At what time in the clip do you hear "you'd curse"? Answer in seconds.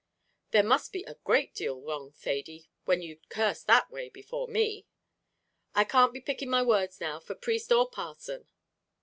3.03-3.61